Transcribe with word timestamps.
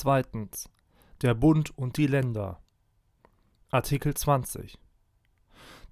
Zweitens. 0.00 0.70
Der 1.22 1.34
Bund 1.34 1.76
und 1.76 1.96
die 1.96 2.06
Länder. 2.06 2.60
Artikel 3.72 4.14
20. 4.14 4.78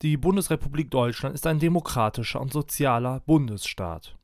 Die 0.01 0.17
Bundesrepublik 0.17 0.93
Deutschland 0.93 1.35
ist 1.35 1.45
ein 1.45 1.59
demokratischer 1.59 2.41
und 2.41 2.53
sozialer 2.53 3.19
Bundesstaat. 3.27 4.17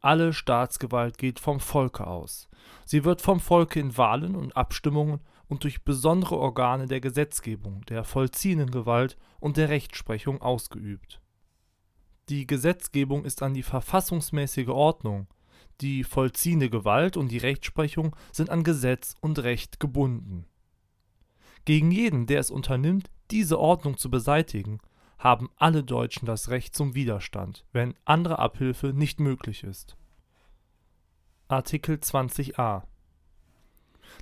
Alle 0.00 0.32
Staatsgewalt 0.32 1.16
geht 1.16 1.38
vom 1.38 1.60
Volke 1.60 2.08
aus. 2.08 2.48
Sie 2.84 3.04
wird 3.04 3.22
vom 3.22 3.38
Volke 3.38 3.78
in 3.78 3.96
Wahlen 3.96 4.34
und 4.34 4.56
Abstimmungen 4.56 5.20
und 5.46 5.62
durch 5.62 5.84
besondere 5.84 6.36
Organe 6.36 6.88
der 6.88 7.00
Gesetzgebung, 7.00 7.82
der 7.82 8.02
vollziehenden 8.02 8.72
Gewalt 8.72 9.16
und 9.38 9.58
der 9.58 9.68
Rechtsprechung 9.68 10.42
ausgeübt. 10.42 11.22
Die 12.28 12.48
Gesetzgebung 12.48 13.26
ist 13.26 13.44
an 13.44 13.54
die 13.54 13.62
verfassungsmäßige 13.62 14.70
Ordnung, 14.70 15.28
die 15.80 16.04
vollziehende 16.04 16.70
Gewalt 16.70 17.16
und 17.16 17.28
die 17.28 17.38
Rechtsprechung 17.38 18.14
sind 18.32 18.50
an 18.50 18.64
Gesetz 18.64 19.14
und 19.20 19.38
Recht 19.40 19.80
gebunden. 19.80 20.46
Gegen 21.64 21.90
jeden, 21.90 22.26
der 22.26 22.40
es 22.40 22.50
unternimmt, 22.50 23.10
diese 23.30 23.58
Ordnung 23.58 23.96
zu 23.96 24.10
beseitigen, 24.10 24.78
haben 25.18 25.50
alle 25.56 25.82
Deutschen 25.82 26.26
das 26.26 26.50
Recht 26.50 26.74
zum 26.76 26.94
Widerstand, 26.94 27.64
wenn 27.72 27.94
andere 28.04 28.38
Abhilfe 28.38 28.88
nicht 28.88 29.18
möglich 29.18 29.64
ist. 29.64 29.96
Artikel 31.48 31.96
20a 31.96 32.82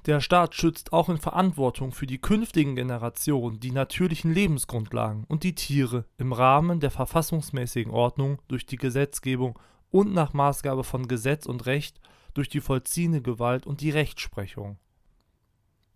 der 0.06 0.20
Staat 0.20 0.54
schützt 0.54 0.92
auch 0.92 1.08
in 1.08 1.18
Verantwortung 1.18 1.92
für 1.92 2.06
die 2.06 2.20
künftigen 2.20 2.76
Generationen 2.76 3.60
die 3.60 3.70
natürlichen 3.70 4.32
Lebensgrundlagen 4.32 5.24
und 5.28 5.42
die 5.42 5.54
Tiere 5.54 6.04
im 6.18 6.32
Rahmen 6.32 6.80
der 6.80 6.90
verfassungsmäßigen 6.90 7.92
Ordnung 7.92 8.40
durch 8.48 8.66
die 8.66 8.76
Gesetzgebung 8.76 9.58
und 9.94 10.12
nach 10.12 10.32
Maßgabe 10.32 10.82
von 10.82 11.06
Gesetz 11.06 11.46
und 11.46 11.66
Recht 11.66 12.00
durch 12.34 12.48
die 12.48 12.60
vollziehende 12.60 13.22
Gewalt 13.22 13.64
und 13.64 13.80
die 13.80 13.90
Rechtsprechung. 13.90 14.76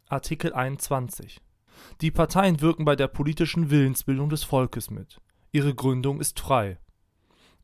Artikel 0.08 0.52
21 0.52 1.40
Die 2.00 2.12
Parteien 2.12 2.60
wirken 2.60 2.84
bei 2.84 2.94
der 2.94 3.08
politischen 3.08 3.70
Willensbildung 3.70 4.28
des 4.28 4.44
Volkes 4.44 4.90
mit. 4.90 5.20
Ihre 5.50 5.74
Gründung 5.74 6.20
ist 6.20 6.38
frei. 6.38 6.78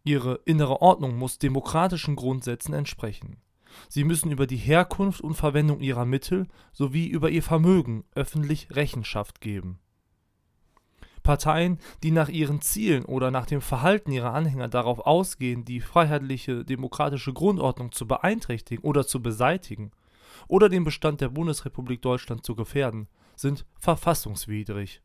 Ihre 0.03 0.41
innere 0.45 0.83
Ordnung 0.83 1.17
muss 1.17 1.39
demokratischen 1.39 2.17
Grundsätzen 2.17 2.75
entsprechen. 2.75 3.41
Sie 3.89 4.03
müssen 4.03 4.33
über 4.33 4.49
die 4.49 4.57
Herkunft 4.57 5.21
und 5.21 5.35
Verwendung 5.35 5.79
ihrer 5.79 6.05
Mittel 6.05 6.49
sowie 6.73 7.07
über 7.07 7.31
ihr 7.31 7.45
Vermögen 7.45 8.03
öffentlich 8.17 8.75
Rechenschaft 8.75 9.41
geben. 9.41 9.79
Parteien, 11.25 11.79
die 12.05 12.13
nach 12.13 12.29
ihren 12.29 12.61
Zielen 12.61 13.05
oder 13.05 13.33
nach 13.33 13.47
dem 13.47 13.61
Verhalten 13.61 14.13
ihrer 14.13 14.33
Anhänger 14.33 14.69
darauf 14.69 15.01
ausgehen, 15.01 15.65
die 15.65 15.81
freiheitliche 15.81 16.65
demokratische 16.65 17.33
Grundordnung 17.33 17.91
zu 17.91 18.07
beeinträchtigen 18.07 18.85
oder 18.85 19.05
zu 19.05 19.21
beseitigen 19.21 19.91
oder 20.47 20.69
den 20.69 20.85
Bestand 20.85 21.21
der 21.21 21.31
Bundesrepublik 21.31 22.03
Deutschland 22.03 22.45
zu 22.45 22.55
gefährden, 22.55 23.09
sind 23.35 23.65
verfassungswidrig 23.81 25.03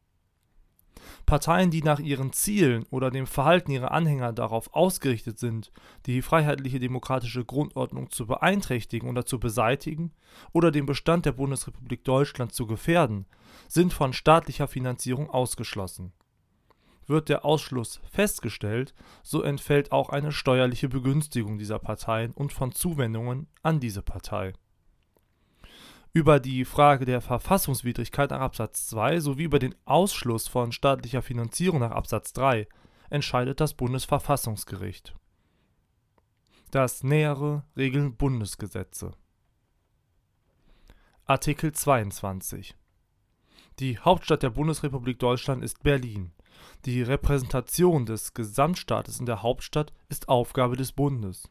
Parteien, 1.25 1.72
die 1.72 1.81
nach 1.81 2.00
ihren 2.00 2.33
Zielen 2.33 2.86
oder 2.89 3.11
dem 3.11 3.28
Verhalten 3.28 3.72
ihrer 3.72 3.92
Anhänger 3.92 4.33
darauf 4.33 4.73
ausgerichtet 4.73 5.39
sind, 5.39 5.72
die 6.05 6.22
freiheitliche 6.22 6.80
demokratische 6.80 7.45
Grundordnung 7.45 8.09
zu 8.09 8.25
beeinträchtigen 8.28 9.09
oder 9.09 9.25
zu 9.25 9.39
beseitigen 9.39 10.11
oder 10.53 10.72
den 10.72 10.86
Bestand 10.86 11.25
der 11.25 11.33
Bundesrepublik 11.33 12.03
Deutschland 12.03 12.53
zu 12.53 12.67
gefährden, 12.67 13.25
sind 13.67 13.94
von 13.94 14.14
staatlicher 14.14 14.67
Finanzierung 14.67 15.30
ausgeschlossen. 15.30 16.14
Wird 17.08 17.30
der 17.30 17.44
Ausschluss 17.44 18.02
festgestellt, 18.11 18.94
so 19.23 19.42
entfällt 19.42 19.92
auch 19.92 20.09
eine 20.09 20.31
steuerliche 20.31 20.89
Begünstigung 20.89 21.58
dieser 21.58 21.80
Parteien 21.80 22.31
und 22.33 22.53
von 22.53 22.72
Zuwendungen 22.72 23.47
an 23.64 23.80
diese 23.80 24.03
Partei 24.03 24.53
über 26.13 26.39
die 26.39 26.65
Frage 26.65 27.05
der 27.05 27.21
Verfassungswidrigkeit 27.21 28.31
nach 28.31 28.39
Absatz 28.39 28.88
2 28.88 29.19
sowie 29.19 29.43
über 29.43 29.59
den 29.59 29.75
Ausschluss 29.85 30.47
von 30.47 30.71
staatlicher 30.71 31.21
Finanzierung 31.21 31.79
nach 31.79 31.91
Absatz 31.91 32.33
3 32.33 32.67
entscheidet 33.09 33.59
das 33.59 33.73
Bundesverfassungsgericht. 33.75 35.15
Das 36.71 37.03
Nähere 37.03 37.64
regeln 37.77 38.15
Bundesgesetze. 38.15 39.11
Artikel 41.25 41.71
22 41.71 42.75
Die 43.80 43.99
Hauptstadt 43.99 44.42
der 44.42 44.49
Bundesrepublik 44.49 45.19
Deutschland 45.19 45.64
ist 45.64 45.83
Berlin. 45.83 46.31
Die 46.86 47.03
Repräsentation 47.03 48.05
des 48.05 48.33
Gesamtstaates 48.33 49.19
in 49.19 49.25
der 49.27 49.43
Hauptstadt 49.43 49.93
ist 50.09 50.27
Aufgabe 50.27 50.75
des 50.75 50.92
Bundes. 50.92 51.49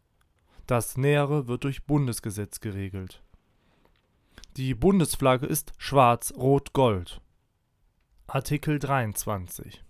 Das 0.67 0.97
Nähere 0.97 1.47
wird 1.47 1.65
durch 1.65 1.87
Bundesgesetz 1.87 2.61
geregelt 2.61 3.23
die 4.59 4.75
Bundesflagge 4.75 5.47
ist 5.47 5.73
schwarz-rot-gold. 5.79 7.21
Artikel 8.27 8.81
23 8.81 9.85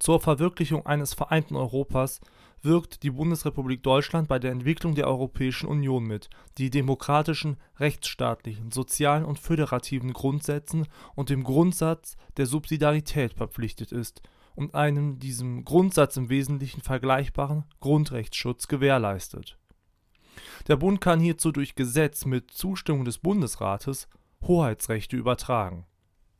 Zur 0.00 0.20
Verwirklichung 0.20 0.84
eines 0.86 1.14
vereinten 1.14 1.54
Europas 1.54 2.20
wirkt 2.62 3.04
die 3.04 3.12
Bundesrepublik 3.12 3.84
Deutschland 3.84 4.26
bei 4.26 4.40
der 4.40 4.50
Entwicklung 4.50 4.96
der 4.96 5.06
Europäischen 5.06 5.68
Union 5.68 6.02
mit, 6.02 6.28
die 6.58 6.68
demokratischen, 6.68 7.58
rechtsstaatlichen, 7.78 8.72
sozialen 8.72 9.24
und 9.24 9.38
föderativen 9.38 10.12
Grundsätzen 10.12 10.88
und 11.14 11.30
dem 11.30 11.44
Grundsatz 11.44 12.16
der 12.38 12.46
Subsidiarität 12.46 13.34
verpflichtet 13.34 13.92
ist 13.92 14.20
und 14.56 14.74
einen 14.74 15.20
diesem 15.20 15.64
Grundsatz 15.64 16.16
im 16.16 16.28
Wesentlichen 16.28 16.80
vergleichbaren 16.80 17.66
Grundrechtsschutz 17.78 18.66
gewährleistet 18.66 19.56
der 20.68 20.76
Bund 20.76 21.00
kann 21.00 21.20
hierzu 21.20 21.52
durch 21.52 21.74
Gesetz 21.74 22.24
mit 22.24 22.50
Zustimmung 22.50 23.04
des 23.04 23.18
Bundesrates 23.18 24.08
Hoheitsrechte 24.42 25.16
übertragen. 25.16 25.86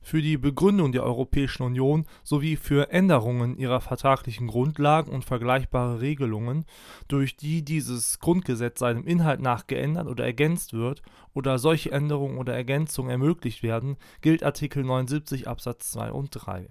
Für 0.07 0.23
die 0.23 0.37
Begründung 0.37 0.93
der 0.93 1.03
Europäischen 1.03 1.65
Union 1.65 2.07
sowie 2.23 2.55
für 2.55 2.93
Änderungen 2.93 3.57
ihrer 3.59 3.81
vertraglichen 3.81 4.47
Grundlagen 4.47 5.11
und 5.11 5.25
vergleichbare 5.25 6.01
Regelungen, 6.01 6.65
durch 7.09 7.37
die 7.37 7.65
dieses 7.65 8.21
Grundgesetz 8.21 8.79
seinem 8.79 9.05
Inhalt 9.05 9.41
nach 9.41 9.67
geändert 9.67 10.07
oder 10.07 10.25
ergänzt 10.25 10.75
wird 10.75 11.03
oder 11.35 11.59
solche 11.59 11.91
Änderungen 11.91 12.39
oder 12.39 12.55
Ergänzungen 12.55 13.11
ermöglicht 13.11 13.65
werden, 13.65 13.97
gilt 14.21 14.45
Artikel 14.45 14.85
79 14.85 15.49
Absatz 15.49 15.91
2 15.91 16.13
und 16.13 16.31
3. 16.31 16.69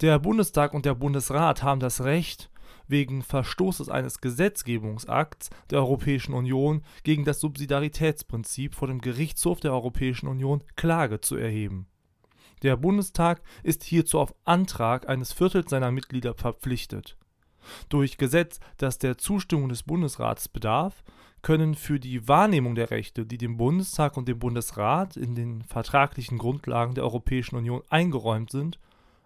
Der 0.00 0.18
Bundestag 0.18 0.74
und 0.74 0.84
der 0.84 0.96
Bundesrat 0.96 1.62
haben 1.62 1.78
das 1.78 2.02
Recht 2.02 2.50
wegen 2.88 3.22
Verstoßes 3.22 3.88
eines 3.88 4.20
Gesetzgebungsakts 4.20 5.50
der 5.70 5.78
Europäischen 5.78 6.34
Union 6.34 6.82
gegen 7.04 7.24
das 7.24 7.40
Subsidiaritätsprinzip 7.40 8.74
vor 8.74 8.88
dem 8.88 9.00
Gerichtshof 9.00 9.60
der 9.60 9.72
Europäischen 9.72 10.28
Union 10.28 10.62
Klage 10.76 11.20
zu 11.20 11.36
erheben. 11.36 11.86
Der 12.62 12.76
Bundestag 12.76 13.42
ist 13.62 13.82
hierzu 13.82 14.20
auf 14.20 14.34
Antrag 14.44 15.08
eines 15.08 15.32
Viertels 15.32 15.70
seiner 15.70 15.90
Mitglieder 15.90 16.34
verpflichtet. 16.34 17.16
Durch 17.88 18.18
Gesetz, 18.18 18.60
das 18.76 18.98
der 18.98 19.18
Zustimmung 19.18 19.68
des 19.68 19.82
Bundesrats 19.82 20.48
bedarf, 20.48 21.02
können 21.42 21.74
für 21.74 21.98
die 21.98 22.28
Wahrnehmung 22.28 22.76
der 22.76 22.90
Rechte, 22.90 23.26
die 23.26 23.38
dem 23.38 23.56
Bundestag 23.56 24.16
und 24.16 24.28
dem 24.28 24.38
Bundesrat 24.38 25.16
in 25.16 25.34
den 25.34 25.62
vertraglichen 25.62 26.38
Grundlagen 26.38 26.94
der 26.94 27.04
Europäischen 27.04 27.56
Union 27.56 27.82
eingeräumt 27.90 28.50
sind, 28.50 28.78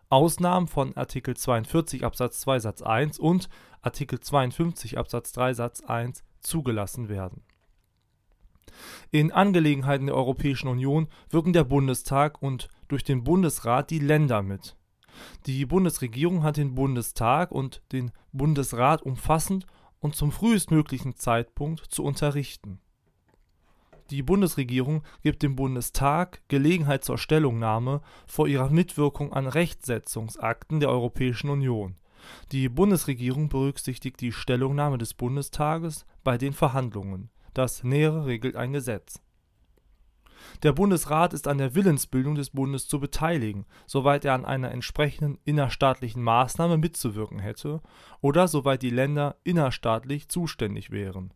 Ausnahmen 0.09 0.69
von 0.69 0.97
Artikel 0.97 1.37
42 1.37 2.05
Absatz 2.05 2.41
2 2.41 2.61
Satz 2.61 2.83
1 2.83 3.19
und 3.19 3.49
Artikel 3.83 4.21
52 4.21 4.99
Absatz 4.99 5.33
3 5.33 5.55
Satz 5.55 5.81
1 5.81 6.23
zugelassen 6.41 7.09
werden. 7.09 7.43
In 9.11 9.33
Angelegenheiten 9.33 10.07
der 10.07 10.15
Europäischen 10.15 10.69
Union 10.69 11.09
wirken 11.31 11.53
der 11.53 11.65
Bundestag 11.65 12.41
und 12.41 12.69
durch 12.89 13.03
den 13.03 13.25
Bundesrat 13.25 13.91
die 13.91 13.99
Länder 13.99 14.43
mit. 14.43 14.77
Die 15.47 15.65
Bundesregierung 15.65 16.43
hat 16.43 16.57
den 16.57 16.75
Bundestag 16.75 17.51
und 17.51 17.83
den 17.93 18.13
Bundesrat 18.33 19.03
umfassend 19.03 19.67
und 19.99 20.15
zum 20.15 20.31
frühestmöglichen 20.31 21.17
Zeitpunkt 21.17 21.81
zu 21.81 22.05
unterrichten 22.05 22.81
die 24.11 24.23
Bundesregierung 24.23 25.03
gibt 25.23 25.43
dem 25.43 25.57
Bundestag 25.57 26.41
Gelegenheit 26.49 27.05
zur 27.05 27.19
Stellungnahme 27.19 28.03
vor 28.27 28.47
ihrer 28.47 28.71
Mitwirkung 28.71 29.33
an 29.33 29.49
Rechtsetzungsakten 29.49 30.79
der 30.79 30.91
Europäischen 30.91 31.51
Union. 31.51 31.97
Die 32.53 32.69
Bundesregierung 32.69 33.49
berücksichtigt 33.49 34.21
die 34.21 34.33
Stellungnahme 34.33 34.99
des 34.99 35.15
Bundestages 35.15 36.07
bei 36.23 36.39
den 36.39 36.53
Verhandlungen. 36.53 37.31
Das 37.55 37.83
Nähere 37.83 38.27
regelt 38.27 38.57
ein 38.57 38.73
Gesetz. 38.73 39.21
Der 40.63 40.73
Bundesrat 40.73 41.33
ist 41.33 41.49
an 41.49 41.59
der 41.59 41.75
Willensbildung 41.75 42.37
des 42.37 42.51
Bundes 42.51 42.87
zu 42.87 43.01
beteiligen, 43.01 43.67
soweit 43.87 44.25
er 44.25 44.35
an 44.35 44.45
einer 44.45 44.71
entsprechenden 44.71 45.39
innerstaatlichen 45.45 46.23
Maßnahme 46.23 46.79
mitzuwirken 46.79 47.41
hätte 47.41 47.81
oder 48.21 48.47
soweit 48.47 48.83
die 48.83 48.91
Länder 48.91 49.37
innerstaatlich 49.43 50.29
zuständig 50.29 50.91
wären 50.91 51.33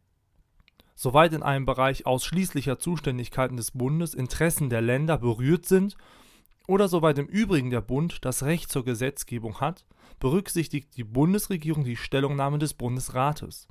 soweit 1.01 1.33
in 1.33 1.43
einem 1.43 1.65
Bereich 1.65 2.05
ausschließlicher 2.05 2.79
Zuständigkeiten 2.79 3.57
des 3.57 3.71
Bundes 3.71 4.13
Interessen 4.13 4.69
der 4.69 4.83
Länder 4.83 5.17
berührt 5.17 5.65
sind 5.65 5.97
oder 6.69 6.89
soweit 6.89 7.19
im 7.19 7.25
Übrigen 7.25 7.71
der 7.71 7.81
Bund 7.81 8.23
das 8.23 8.43
Recht 8.43 8.71
zur 8.71 8.85
Gesetzgebung 8.85 9.61
hat, 9.61 9.87
berücksichtigt 10.19 10.95
die 10.99 11.05
Bundesregierung 11.05 11.85
die 11.85 11.97
Stellungnahme 11.97 12.59
des 12.59 12.75
Bundesrates. 12.75 13.67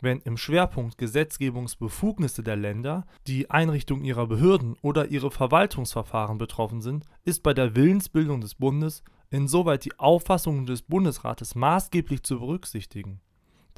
Wenn 0.00 0.20
im 0.20 0.36
Schwerpunkt 0.36 0.98
Gesetzgebungsbefugnisse 0.98 2.44
der 2.44 2.54
Länder, 2.54 3.08
die 3.26 3.50
Einrichtung 3.50 4.04
ihrer 4.04 4.28
Behörden 4.28 4.76
oder 4.80 5.08
ihre 5.08 5.32
Verwaltungsverfahren 5.32 6.38
betroffen 6.38 6.80
sind, 6.80 7.06
ist 7.24 7.42
bei 7.42 7.54
der 7.54 7.74
Willensbildung 7.74 8.40
des 8.40 8.54
Bundes 8.54 9.02
insoweit 9.30 9.84
die 9.84 9.98
Auffassung 9.98 10.64
des 10.64 10.82
Bundesrates 10.82 11.56
maßgeblich 11.56 12.22
zu 12.22 12.38
berücksichtigen. 12.38 13.20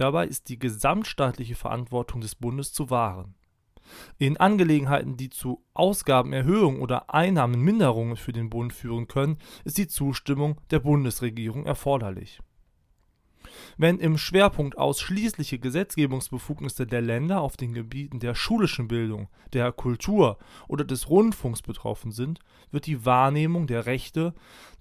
Dabei 0.00 0.26
ist 0.26 0.48
die 0.48 0.58
gesamtstaatliche 0.58 1.54
Verantwortung 1.54 2.22
des 2.22 2.34
Bundes 2.34 2.72
zu 2.72 2.88
wahren. 2.88 3.34
In 4.16 4.38
Angelegenheiten, 4.38 5.18
die 5.18 5.28
zu 5.28 5.62
Ausgabenerhöhungen 5.74 6.80
oder 6.80 7.12
Einnahmenminderungen 7.12 8.16
für 8.16 8.32
den 8.32 8.48
Bund 8.48 8.72
führen 8.72 9.08
können, 9.08 9.36
ist 9.64 9.76
die 9.76 9.88
Zustimmung 9.88 10.58
der 10.70 10.78
Bundesregierung 10.78 11.66
erforderlich 11.66 12.40
wenn 13.76 13.98
im 13.98 14.18
Schwerpunkt 14.18 14.76
ausschließliche 14.78 15.58
Gesetzgebungsbefugnisse 15.58 16.86
der 16.86 17.00
Länder 17.00 17.40
auf 17.40 17.56
den 17.56 17.72
Gebieten 17.72 18.20
der 18.20 18.34
schulischen 18.34 18.88
Bildung, 18.88 19.28
der 19.52 19.72
Kultur 19.72 20.38
oder 20.68 20.84
des 20.84 21.08
Rundfunks 21.08 21.62
betroffen 21.62 22.12
sind, 22.12 22.40
wird 22.70 22.86
die 22.86 23.04
Wahrnehmung 23.04 23.66
der 23.66 23.86
Rechte, 23.86 24.34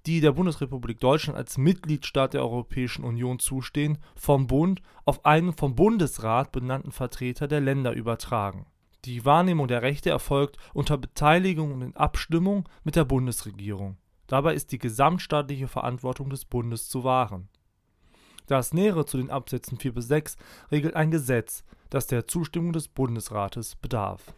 die 0.06 0.22
der 0.22 0.32
Bundesrepublik 0.32 1.00
Deutschland 1.00 1.38
als 1.38 1.58
Mitgliedstaat 1.58 2.34
der 2.34 2.42
Europäischen 2.42 3.04
Union 3.04 3.40
zustehen, 3.40 3.98
vom 4.16 4.48
Bund 4.48 4.82
auf 5.06 5.26
einen 5.26 5.54
vom 5.54 5.76
Bundesrat 5.76 6.52
benannten 6.52 6.92
Vertreter 6.92 7.48
der 7.48 7.62
Länder 7.62 7.94
übertragen. 7.94 8.66
Die 9.06 9.24
Wahrnehmung 9.24 9.68
der 9.68 9.82
Rechte 9.82 10.10
erfolgt 10.10 10.58
unter 10.74 10.98
Beteiligung 10.98 11.74
und 11.74 11.82
in 11.82 11.96
Abstimmung 11.96 12.68
mit 12.84 12.96
der 12.96 13.06
Bundesregierung. 13.06 13.98
Dabei 14.28 14.54
ist 14.54 14.72
die 14.72 14.78
gesamtstaatliche 14.78 15.68
Verantwortung 15.68 16.30
des 16.30 16.46
Bundes 16.46 16.90
zu 16.90 17.04
wahren 17.04 17.50
das 18.50 18.74
Nähere 18.74 19.06
zu 19.06 19.18
den 19.18 19.30
Absätzen 19.30 19.78
4 19.78 19.94
bis 19.94 20.08
6 20.08 20.38
regelt 20.72 20.96
ein 20.96 21.12
Gesetz, 21.12 21.64
das 21.90 22.08
der 22.08 22.28
Zustimmung 22.28 22.74
des 22.74 22.88
Bundesrates 22.88 23.76
bedarf 23.76 24.34